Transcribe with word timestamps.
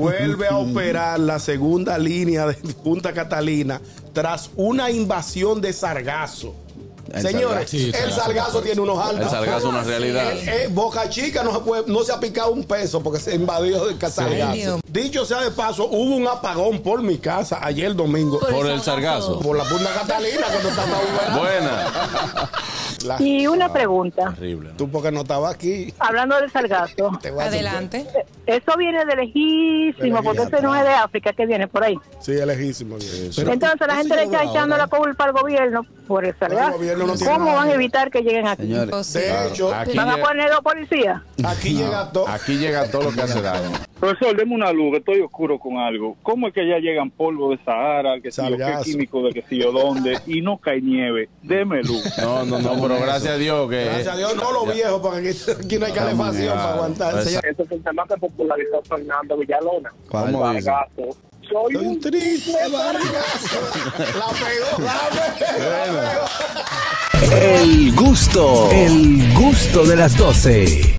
vuelve 0.00 0.48
a 0.48 0.56
operar 0.56 1.20
la 1.20 1.38
segunda 1.38 1.98
línea 1.98 2.46
de 2.46 2.54
Punta 2.84 3.12
Catalina 3.12 3.80
tras 4.12 4.50
una 4.56 4.90
invasión 4.90 5.60
de 5.60 5.72
sargazo. 5.72 6.54
El 7.12 7.22
Señores, 7.22 7.48
sargazo. 7.48 7.70
Sí, 7.70 7.84
el 7.86 7.92
sargazo. 7.92 8.20
sargazo 8.20 8.62
tiene 8.62 8.80
unos 8.80 9.04
altos. 9.04 9.24
El 9.24 9.30
sargazo 9.30 9.58
es 9.58 9.64
una 9.64 9.82
realidad. 9.82 10.32
Eh, 10.32 10.44
eh, 10.64 10.68
Boca 10.70 11.08
Chica 11.08 11.42
no 11.42 11.52
se, 11.52 11.58
puede- 11.60 11.82
no 11.88 12.04
se 12.04 12.12
ha 12.12 12.20
picado 12.20 12.52
un 12.52 12.62
peso 12.62 13.02
porque 13.02 13.18
se 13.18 13.34
invadió 13.34 13.88
el 13.88 13.98
sargazo. 14.00 14.80
Dicho 14.88 15.24
sea 15.24 15.40
de 15.40 15.50
paso, 15.50 15.86
hubo 15.86 16.14
un 16.14 16.28
apagón 16.28 16.80
por 16.82 17.02
mi 17.02 17.18
casa 17.18 17.58
ayer 17.62 17.96
domingo. 17.96 18.38
Por 18.38 18.52
Por 18.52 18.66
el 18.66 18.72
el 18.74 18.82
sargazo. 18.82 19.40
Por 19.40 19.56
la 19.56 19.64
Punta 19.64 19.90
Catalina 19.92 20.46
cuando 20.52 20.68
estaba 20.68 21.00
Buena. 21.36 22.39
La- 23.04 23.20
Y 23.22 23.46
una 23.46 23.72
pregunta, 23.72 24.34
Terrible. 24.34 24.70
Tú 24.76 24.90
porque 24.90 25.10
no 25.10 25.22
estabas 25.22 25.54
aquí. 25.54 25.92
hablando 25.98 26.36
del 26.40 26.50
sargazo. 26.50 27.10
Adelante. 27.40 28.06
Eso 28.46 28.76
viene 28.76 29.04
de 29.04 29.16
lejísimo, 29.16 30.22
porque 30.22 30.42
eso 30.42 30.60
no 30.62 30.74
es 30.74 30.82
de 30.84 30.90
África 30.90 31.32
que 31.32 31.46
viene 31.46 31.66
por 31.68 31.82
ahí. 31.84 31.94
Sí, 32.20 32.32
es 32.32 32.46
lejísimo. 32.46 32.96
Entonces 32.98 33.86
la 33.86 33.96
gente 33.96 34.16
le 34.16 34.22
está 34.24 34.44
echando 34.44 34.76
la 34.76 34.86
culpa 34.86 35.24
al 35.24 35.32
gobierno 35.32 35.86
por 36.10 36.24
no 36.24 37.14
¿Cómo 37.24 37.52
van 37.54 37.68
a 37.68 37.72
evitar 37.72 38.10
que 38.10 38.20
lleguen 38.22 38.48
aquí? 38.48 38.62
Señores, 38.62 39.12
De 39.12 39.46
hecho, 39.48 39.72
aquí 39.72 39.96
¿Van 39.96 40.08
a 40.08 40.16
llega- 40.16 40.26
poner 40.28 40.50
dos 40.50 40.60
policías? 40.60 41.22
aquí 41.44 41.74
llega 41.76 42.10
todo. 42.10 42.26
Aquí 42.28 42.58
llega 42.58 42.90
todo 42.90 43.02
lo 43.04 43.12
que 43.12 43.22
hace 43.22 43.40
daño. 43.40 43.70
Profesor, 44.00 44.34
deme 44.36 44.54
una 44.54 44.72
luz, 44.72 44.92
que 44.92 44.98
estoy 44.98 45.20
oscuro 45.20 45.58
con 45.58 45.76
algo. 45.76 46.16
¿Cómo 46.22 46.48
es 46.48 46.54
que 46.54 46.62
allá 46.62 46.78
llegan 46.78 47.10
polvo 47.10 47.50
de 47.50 47.58
Sahara, 47.64 48.20
que 48.20 48.32
si 48.32 48.42
yo, 48.48 48.56
qué 48.56 48.74
químico 48.82 49.22
de 49.22 49.32
que 49.32 49.42
si 49.42 49.58
yo 49.58 49.70
dónde, 49.72 50.18
y 50.26 50.40
no 50.40 50.58
cae 50.58 50.80
nieve? 50.80 51.28
Deme 51.42 51.82
luz. 51.82 52.02
No, 52.18 52.44
no, 52.44 52.58
no, 52.58 52.70
pero 52.80 52.98
gracias 53.00 53.34
a 53.34 53.36
Dios 53.36 53.70
que. 53.70 53.84
Gracias 53.84 54.08
a 54.08 54.16
Dios, 54.16 54.34
no 54.36 54.50
los 54.52 54.74
viejos, 54.74 55.00
porque 55.00 55.28
aquí, 55.28 55.38
aquí 55.64 55.78
no 55.78 55.86
hay 55.86 55.92
calefacción 55.92 56.56
para 56.56 56.72
aguantar. 56.74 57.22
Señor, 57.22 57.46
Ese 57.46 57.62
es 57.62 57.70
el 57.70 57.82
tema 57.84 58.04
que 58.08 58.16
popularizó 58.16 58.82
Fernando 58.82 59.36
Villalona. 59.36 59.92
Sargazo. 60.10 61.16
Soy 61.50 61.74
Soy 61.74 61.86
un 61.86 62.00
triste 62.00 62.52
barrigazo. 62.72 63.60
La 63.98 64.28
pegó, 64.38 64.84
la 64.84 65.00
pegó, 65.36 65.70
la 65.70 66.28
pegó. 67.18 67.36
El 67.36 67.92
gusto, 67.96 68.70
el 68.70 69.34
gusto 69.34 69.84
de 69.84 69.96
las 69.96 70.16
12. 70.16 70.80